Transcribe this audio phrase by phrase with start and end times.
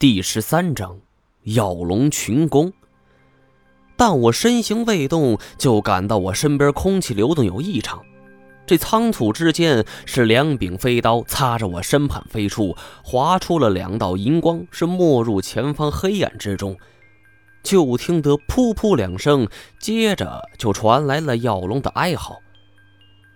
[0.00, 1.00] 第十三章，
[1.42, 2.72] 药龙群攻。
[3.96, 8.00] 但我身形未动，就感到我身边空气流动有异常。
[8.64, 16.78] 这仓促之间，是两柄飞刀擦着我身畔飞出，划出了两道银光，是没入前方黑暗之中。
[17.64, 19.48] 就听得噗噗两声，
[19.80, 22.38] 接着就传来了药龙的哀嚎。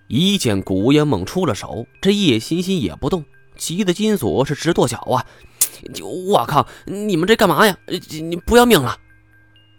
[0.07, 3.25] 一见古烟梦出了手，这叶欣欣也不动，
[3.57, 5.27] 急得金锁是直跺脚啊！
[5.95, 6.66] 就我靠！
[6.84, 7.77] 你们这干嘛呀？
[8.11, 8.96] 你不要命了！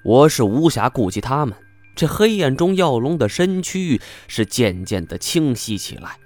[0.03, 1.55] 我是无暇顾及他们。
[1.95, 6.17] 这黑暗中，耀龙的身躯是渐渐的清晰起来。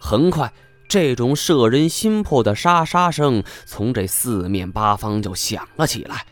[0.00, 0.52] 很快，
[0.88, 6.24] 这种摄人心魄的沙沙声从这四面八方就响了起来。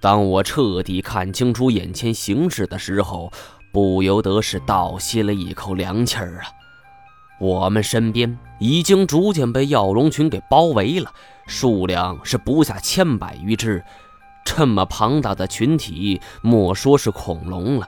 [0.00, 3.32] 当我彻底看清楚眼前形势的时候，
[3.72, 6.50] 不由得是倒吸了一口凉气儿啊！
[7.40, 11.12] 我们身边已经逐渐被耀龙群给包围了。
[11.52, 13.84] 数量是不下千百余只，
[14.42, 17.86] 这么庞大的群体，莫说是恐龙了，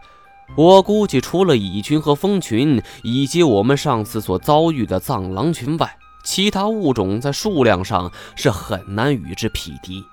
[0.54, 10.04] 我估计除了蚁群和蜂群，以及我们上次所遭遇的藏狼群外，其他物种在数量上是很难与之匹敌。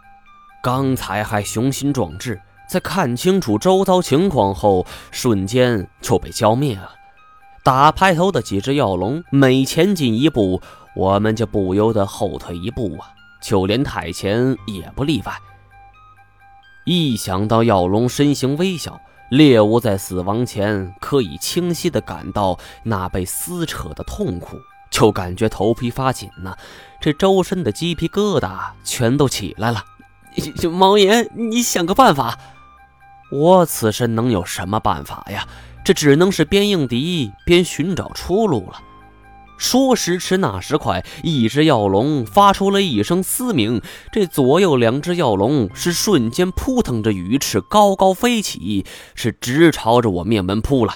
[0.63, 6.91] 刚才还雄心壮志，在看清楚周遭情况后，瞬间就被浇灭了。
[7.63, 10.61] 打排头的几只药龙每前进一步，
[10.95, 13.11] 我们就不由得后退一步啊。
[13.41, 15.33] 就连太前也不例外。
[16.85, 24.57] 一想到药龙身形微小，猎物在死亡前可以清晰地感到那被撕扯的痛苦，
[24.89, 26.55] 就感觉头皮发紧呢，
[26.99, 29.83] 这周身的鸡皮疙瘩全都起来了。
[30.71, 32.37] 毛爷，你想个办法！
[33.31, 35.47] 我此身能有什么办法呀？
[35.83, 38.81] 这只能是边应敌边寻找出路了。
[39.61, 43.79] 说时迟，那时快，一只药龙发出了一声嘶鸣，
[44.11, 50.95] 这左右两只药龙是瞬间扑腾着羽翅高高飞起，是直朝着我面门扑来。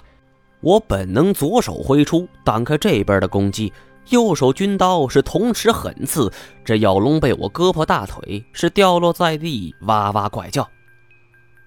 [0.61, 3.71] 我本能左手挥出挡开这边的攻击，
[4.09, 6.33] 右手军刀是同时狠刺，
[6.65, 10.67] 这药龙被我割破大腿，是掉落在地，哇哇怪叫。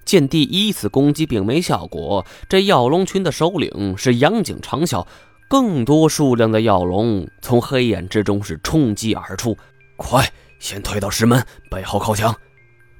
[0.04, 5.06] 见第一次攻击并没效果，这药龙群的首领是杨景长啸。
[5.48, 9.56] 更多数量的药龙从黑暗之中是冲击而出，
[9.96, 12.36] 快，先退到石门背后靠墙。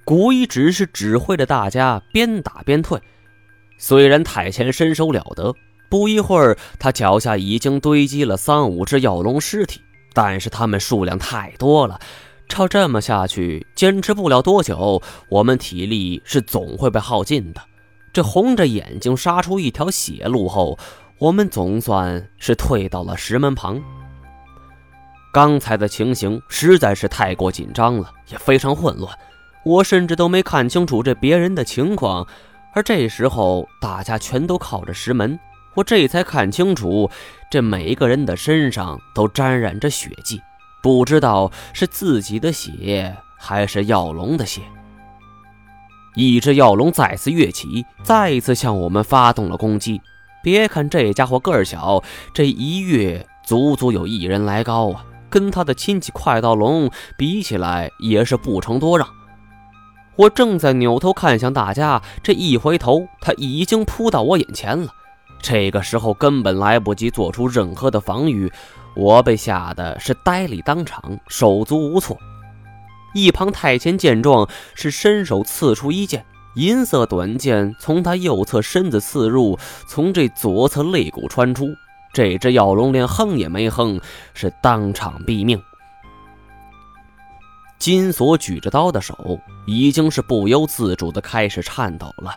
[0.02, 2.98] 古一只是指挥着大家边打边退。
[3.76, 5.54] 虽然太前身手了得，
[5.90, 9.82] 不一会儿他脚下已经堆积了三五只药龙尸体，
[10.14, 12.00] 但是他们数量太多了，
[12.48, 17.60] 照这么下去，坚持不了多久，我们体力是总会被耗尽的。
[18.10, 20.78] 这红着眼睛杀出一条血路后。
[21.18, 23.82] 我们总算是退到了石门旁。
[25.32, 29.12] 刚才的情形实在是太过紧张了，也非常混乱，
[29.64, 32.24] 我甚至都没看清楚这别人的情况。
[32.72, 35.38] 而这时候，大家全都靠着石门，
[35.74, 37.10] 我这才看清楚，
[37.50, 40.40] 这每个人的身上都沾染着血迹，
[40.80, 44.62] 不知道是自己的血还是药龙的血。
[46.14, 50.00] 一只药龙再次跃起，再一次向我们发动了攻击。
[50.42, 55.04] 别看这家伙个儿小，这一跃足足有一人来高啊！
[55.30, 59.06] 跟他的亲戚快刀龙比起来，也是不成多让。
[60.16, 64.88] 我正在扭头看向大家，这一回头，他已经扑到我眼前了。
[65.40, 68.50] 这个时候根本来不及做出任何的防御，
[68.96, 72.18] 我被吓得是呆立当场，手足无措。
[73.14, 76.24] 一旁太监见状，是伸手刺出一剑。
[76.58, 81.68] 银色短剑从他右侧身子刺入，从这左侧肋骨穿出。
[82.12, 84.00] 这只药龙连哼也没哼，
[84.34, 85.62] 是当场毙命。
[87.78, 92.32] 金锁举着刀的手已经是不由自主的开始颤抖了，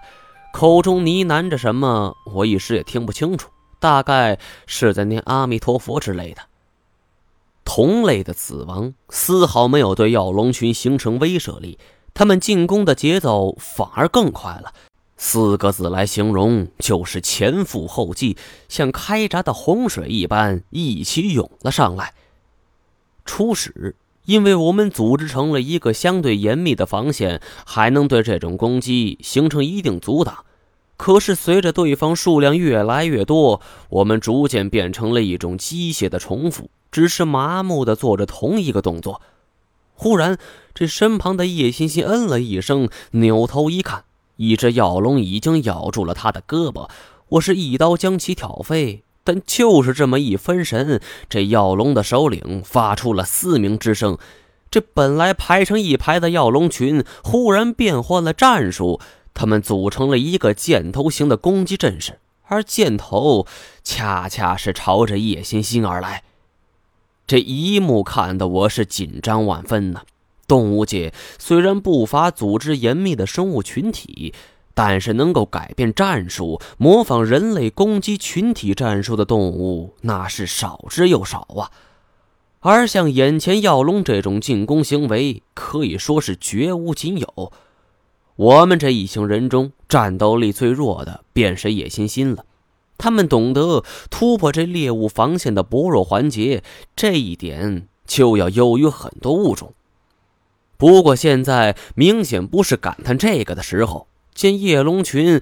[0.53, 3.49] 口中呢喃着什么，我一时也听不清楚，
[3.79, 4.37] 大概
[4.67, 6.43] 是在念阿弥陀佛之类的。
[7.65, 11.79] 同类的死亡丝毫没有对药龙群形成威慑力。
[12.13, 14.73] 他们进攻的节奏反而更快了，
[15.17, 18.37] 四个字来形容就是前赴后继，
[18.67, 22.13] 像开闸的洪水一般一起涌了上来。
[23.23, 30.43] 初始，因为我们组织成了一个相对严密的防线，还能对这种攻击形成一定阻挡。
[30.97, 39.22] 可是随着对方数量越来越多，我们逐渐变成了一种机械的重复，只是麻木的做着同一个动作。
[40.03, 40.39] 忽然，
[40.73, 44.05] 这身旁的叶欣欣嗯了一声，扭头一看，
[44.37, 46.89] 一只药龙已经咬住了他的胳膊。
[47.29, 50.99] 我是一刀将其挑飞，但就是这么一分神，
[51.29, 54.17] 这药龙的首领发出了嘶鸣之声。
[54.71, 58.99] 这本来排成一排的药龙群，忽然变换了战术，
[59.35, 62.17] 他们组成了一个箭头形的攻击阵势，
[62.47, 63.45] 而箭头
[63.83, 66.23] 恰恰是朝着叶欣欣而来。
[67.31, 70.01] 这一幕看得我是紧张万分呐。
[70.49, 74.33] 动物界虽然不乏组织严密的生物群体，
[74.73, 81.72] 但是能够改变战术、模仿人类攻击群体战术的动物，那是少之又少啊。
[82.59, 87.53] 而像眼前药龙这种进攻行为，可以说是绝无仅有。
[88.35, 92.43] 我们这一行人中，战斗力最弱的便是野心心了。
[93.01, 96.63] 他们懂得突破这猎物防线的薄弱环节，
[96.95, 99.73] 这一点就要优于很多物种。
[100.77, 104.07] 不过现在明显不是感叹这个的时候。
[104.33, 105.41] 见叶龙群。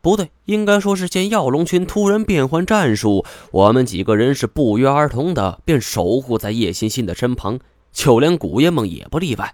[0.00, 7.58] 不对，应该说是见药龙群突然变换战术，我们几个人是不约而同的便守护在叶欣欣的身旁，
[7.92, 9.52] 就连古叶梦也不例外。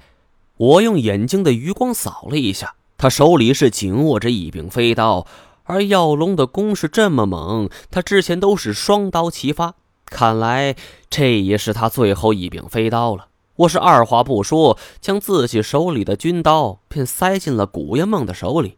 [0.59, 5.27] 我用眼睛的余光扫了一下，他手里是紧握着一柄飞刀，
[5.65, 9.75] 而药龙的攻势这么猛，他之前都是双刀齐发，
[10.07, 10.77] 看来
[11.11, 13.29] 这也是他最后一柄飞刀了。
[13.57, 18.77] 我是二话不说，将自己手里的军刀便塞进了古爷梦的手里。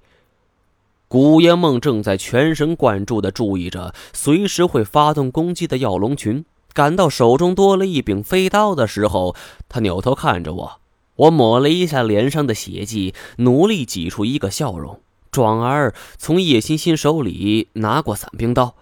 [1.09, 9.35] 古爷梦正在全神贯注地注意着随时会发动攻击的药龙群，感到手中多了一柄飞刀的时候，
[9.69, 10.81] 他扭头看着我。
[11.17, 15.01] 我抹了一下脸上的血迹，努力挤出一个笑容，
[15.37, 18.75] 转而从叶欣欣手里拿过伞兵刀。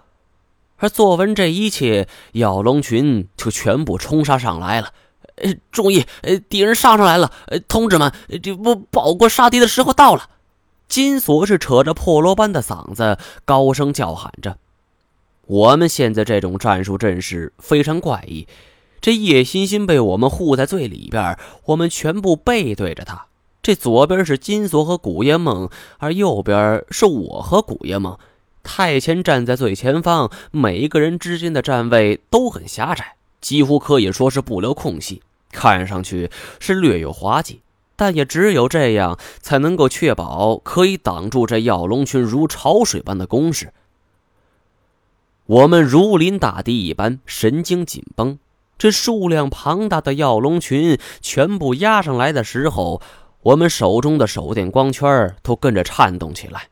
[0.76, 4.92] 而做完这一切，咬龙群就全部冲杀上来了。
[5.34, 7.32] 呃，注意，呃，敌人杀上来了！
[7.46, 10.30] 呃，同志们，这不保国杀敌的时候到了。
[10.86, 14.58] 金锁是扯着破锣般的嗓子高声叫喊着
[15.46, 18.46] ：“我们现在这种战术阵势非常怪异。
[19.00, 23.26] 这叶欣欣被我们护在最里边，我们全部背对着他。
[23.64, 28.18] 这左边是金锁和古叶梦，而右边是我和古叶梦。
[28.62, 36.30] 太前站在最前方，每一个人之间的站位都很狭窄，几乎可以说是不留空隙，看上去
[36.60, 37.62] 是略有滑稽。”
[37.96, 43.72] 但也只有这样，才能够确保可以挡住这药龙群如潮水般的攻势。
[45.46, 48.38] 我们如临大敌一般，神经紧绷。
[48.76, 53.00] 这数量庞大的药龙群全部压上来的时候，
[53.44, 56.68] 我们手中的手电光圈都跟着颤动起来。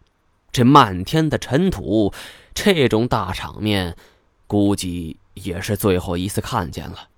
[0.50, 2.12] 这漫天的尘土，
[2.54, 3.94] 这种大场面，
[4.46, 7.08] 估计也是最后一次看见了。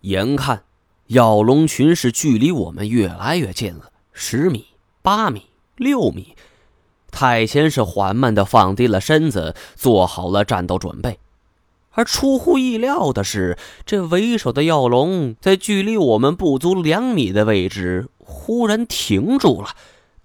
[0.00, 0.64] 眼看。
[1.08, 4.68] 药龙群是距离我们越来越近了，十米、
[5.02, 5.42] 八米、
[5.76, 6.34] 六米。
[7.10, 11.18] 太先是缓慢的放低了身子，做好了战斗准备。
[11.90, 19.76] 而出乎意料的是，这为首的药龙在距离我们不足两米的位置忽然停住了，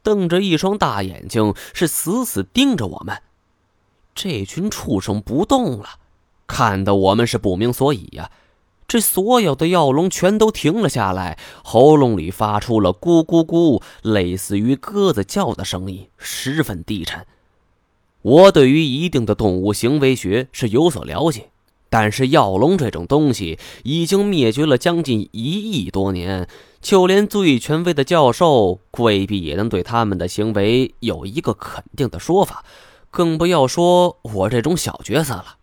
[0.01, 3.21] 瞪着一双大眼睛，是死死盯着我们。
[4.15, 5.99] 这群畜生不动了，
[6.47, 8.31] 看得我们是不明所以呀。
[8.87, 17.25] 这所有的药龙全都停了下来，喉咙里发出了“咕咕咕”类似于鸽子叫的声音，十分低沉。
[18.21, 21.49] 我对于一定的动物行为学是有所了解，
[21.89, 26.47] 但是药龙这种东西已经灭绝了将近一亿多年，
[26.81, 32.65] 就连最权威的教授未必也能对他们的行为有一个肯定的说法，
[33.09, 35.57] 更不要说我这种小角色了。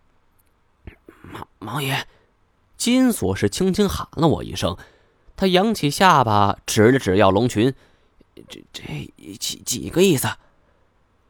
[1.33, 2.07] 王王爷。
[2.77, 4.75] 金锁是轻轻喊了我一声，
[5.37, 7.73] 他扬起下巴，指了指药龙群
[8.49, 8.83] ：“这这
[9.39, 10.27] 几几个意思？”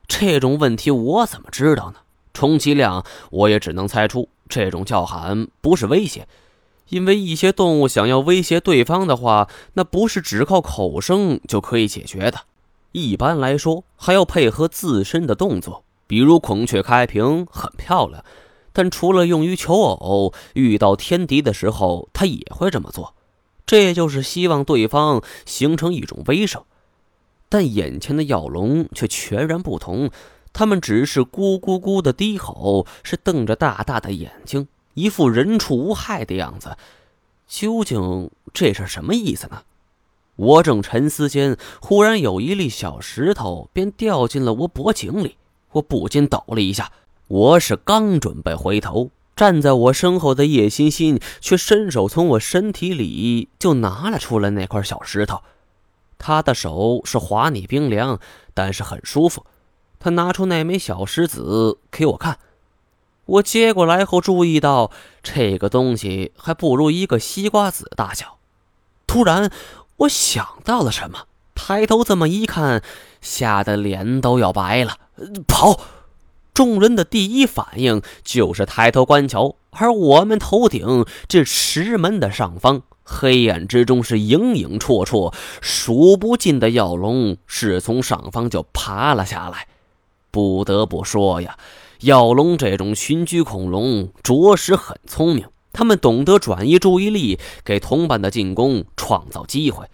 [0.08, 2.00] 这种问题我怎么知道呢？
[2.34, 6.30] 充其量我也只能猜出，这种叫喊不是威胁，
[6.88, 12.40] 因为一些动物想要威胁对方的话，那不是只靠口声就可以解决的。
[12.94, 18.24] 一般来说，还要配合自身的动作，比如孔雀开屏，很漂亮。
[18.72, 23.14] 但除了用于求偶，遇到天敌的时候，它也会这么做。
[23.66, 26.62] 这就是希望对方形成一种威慑。
[27.50, 30.10] 但眼前的药龙却全然不同，
[30.58, 36.78] 他们只是咕咕咕的低吼，是瞪着大大的眼睛，一副人畜无害的样子。
[37.46, 39.64] 究竟这是什么意思呢？
[40.38, 45.36] 我正沉思间，忽然有一粒小石头便掉进了我脖颈里，
[45.74, 46.90] 我不禁抖了一下。
[47.28, 55.42] 我是刚准备回头，站在我身后的叶欣欣却伸手从我身体里就拿了出来那块小石头。
[56.18, 58.22] 他的手是滑腻冰凉，
[58.54, 59.46] 但是很舒服。
[60.06, 62.38] 他拿出那枚小石子给我看，
[63.26, 64.92] 我接过来后注意到
[65.24, 68.38] 这个东西还不如一个西瓜子大小。
[69.08, 69.50] 突然，
[69.98, 72.84] 我想到了什么，抬头这么一看，
[73.20, 74.98] 吓得脸都要白了，
[75.48, 75.80] 跑！
[76.54, 89.68] 众人的第一反应就是抬头观瞧，而我们头顶这石门的上方，黑暗之中是影影绰绰，数不尽的药龙是从上方就爬了下来。
[90.36, 91.58] 不得不说呀，
[92.02, 99.86] 药龙这种群居恐龙着实很聪明，他们懂得转移注意力，给同伴的进攻创造机会。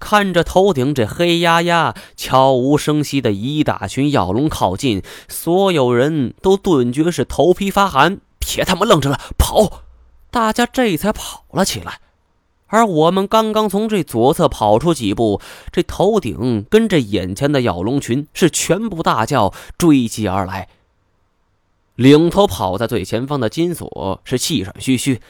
[0.00, 9.82] 看着头顶这黑压压、悄无声息的一大群药龙靠近，所有人都顿觉是头皮发寒，别他妈愣着了，跑！
[10.32, 12.00] 大家这才跑了起来。
[12.68, 20.68] 而我们刚刚从这左侧跑出几步，这头顶跟着眼前的咬龙群是全部大叫追击而来。
[21.94, 25.20] 领头跑在最前方的金锁是气喘吁吁：“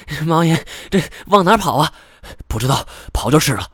[0.24, 1.92] 毛爷，这往哪跑啊？
[2.48, 3.68] 不知道，跑就是了。”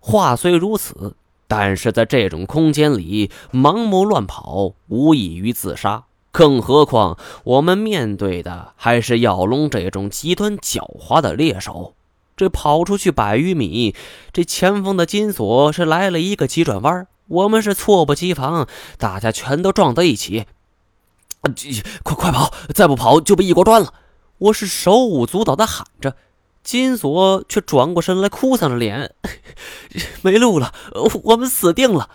[0.00, 1.14] 话虽如此，
[1.46, 6.04] 但是在这种空间里盲目乱跑，无异于自杀。
[6.32, 11.94] 更何况我们面对的还是咬龙这种极端狡猾的猎手。
[12.42, 13.94] 这跑出去百余米，
[14.32, 18.66] 这前方的金锁是来了一个急转弯，我们是猝不及防，
[18.98, 20.46] 大家全都撞在一起。
[22.02, 22.52] 快快跑！
[22.74, 23.94] 再不跑就被一锅端了！
[24.38, 26.16] 我是手舞足蹈地喊着。
[26.64, 29.14] 金锁却转过身来，哭丧着脸
[30.22, 30.74] ：“没路了，
[31.22, 32.10] 我们死定了！”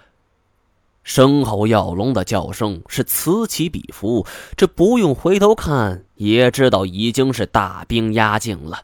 [1.03, 4.25] 身后药龙的叫声是此起彼伏，
[4.57, 8.81] 这不用回头看也知道已经是大兵压境了。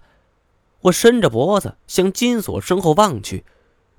[0.84, 3.44] 我伸着脖子向金锁身后望去，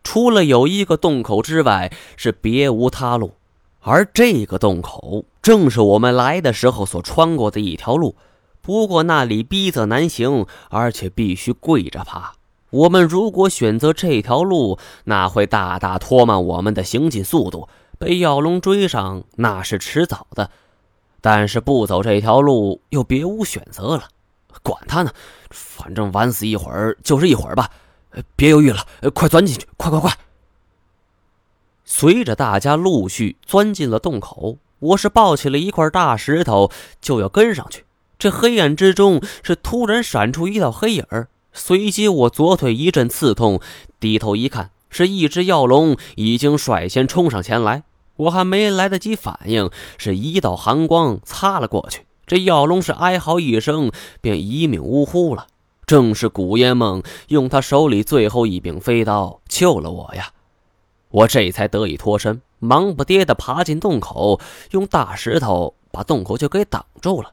[0.02, 3.34] 除了有一个洞口之外，是别无他路。
[3.80, 8.16] 而这个洞口正是我们来的时候所穿过的一条路。
[8.60, 12.32] 不过那里逼仄难行，而且必须跪着爬。
[12.70, 20.50] 我们如果选择这条路，那会大大拖慢我们的行进速度，被药龙追上那是迟早的。
[21.20, 24.08] 但是不走这条路，又别无选择了。
[24.62, 25.12] 管他呢，
[25.54, 27.70] 反正晚死一会儿就是一会儿吧。
[28.36, 28.84] 别犹豫了，
[29.14, 29.66] 快钻进去！
[29.76, 30.12] 快快快！
[31.84, 36.70] 随着大家陆续钻进了洞口，我是抱起了一块大石头，
[37.00, 37.84] 就要跟上去。
[38.18, 43.60] 这黑暗之中，是突然闪出一道黑影儿，随即我左腿一阵刺痛，
[43.98, 47.82] 低头一看，是一只药龙已经率先冲上前来。
[48.16, 49.68] 我还没来得及反应，
[49.98, 53.90] 是一道寒光擦了过去，这药龙是哀嚎一声，
[54.20, 55.46] 便一命呜呼了。
[55.86, 60.32] 正是古烟梦用他手里最后一柄飞刀救了我呀！
[61.10, 64.40] 我这才得以脱身，忙不迭地爬进洞口，
[64.70, 67.32] 用大石头把洞口就给挡住了。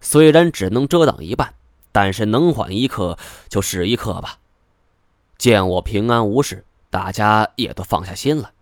[0.00, 1.52] 虽然只能遮挡一半，
[1.90, 3.18] 但是能缓一刻
[3.48, 4.38] 就是一刻吧。
[5.36, 8.52] 见我平安无事，大家也都放下心了。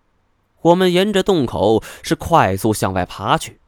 [0.61, 3.59] 我们沿着洞口是快速向外爬去。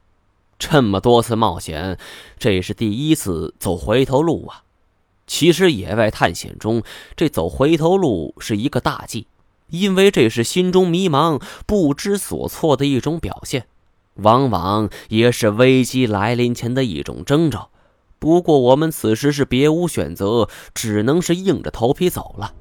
[0.62, 1.98] 这么多次冒险，
[2.38, 4.62] 这是第一次走回头路啊！
[5.26, 6.84] 其实野外探险中，
[7.16, 9.26] 这走回头路是一个大忌，
[9.72, 13.66] 因为这是心中迷茫、不知所措的一种表现。
[14.18, 17.72] 往往也是危机来临前的一种征兆。
[18.20, 22.54] 不过我们此时是别无选择，只能是硬着头皮走了。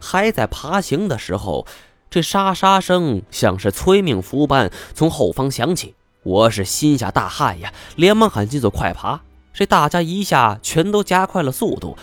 [0.00, 1.66] 还在爬行的时候，
[2.08, 9.20] 这沙沙声像是催命符般从后方响起，我是心下大汗呀，连忙喊金锁快爬。
[9.52, 11.96] 这大家一下全都加快了速度，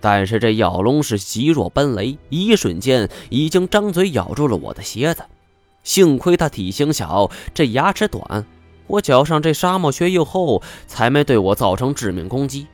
[0.00, 5.24] 但是这咬龙是急若奔雷，一瞬间已经张嘴咬住了我的鞋子。
[5.82, 8.46] 幸亏他体型小，这牙齿短，
[8.86, 12.66] 我脚上这沙漠靴又厚，才没对我造成致命攻击。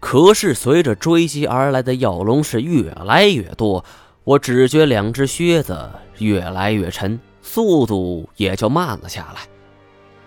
[0.00, 3.84] 可是随着追击而来的药龙是越来越多，
[4.24, 9.42] 我只觉两只靴子越来越沉，速度也就慢了下来。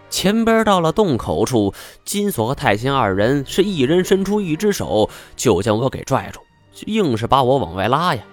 [0.09, 1.73] 前边到了洞口处，
[2.05, 6.39] 金锁和太监二人是一人伸出一只手，就将我给拽住，
[6.85, 8.23] 硬是把我往外拉呀。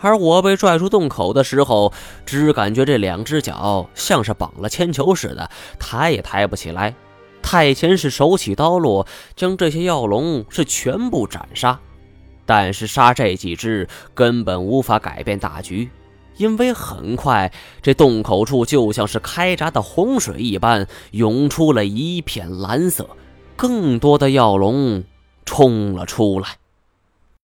[0.00, 1.92] 而我被拽出洞口的时候，
[2.24, 6.94] 只感觉这两只脚像是绑了铅球似的，抬也抬不起来。
[7.42, 11.80] 太前是手起刀落，将这些药龙是全部斩杀。
[12.46, 15.90] 但是杀这几只根本无法改变大局，
[16.38, 17.52] 因为很快
[17.82, 23.10] 这洞口处就像是开闸的洪水一般，涌出了一片蓝色，
[23.56, 25.04] 更多的药龙
[25.44, 26.56] 冲了出来。